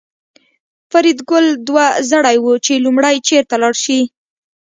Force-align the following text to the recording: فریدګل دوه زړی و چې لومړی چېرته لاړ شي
فریدګل 0.91 1.45
دوه 1.67 1.85
زړی 2.11 2.37
و 2.41 2.45
چې 2.65 2.83
لومړی 2.85 3.15
چېرته 3.27 3.55
لاړ 3.61 3.73
شي 3.83 3.99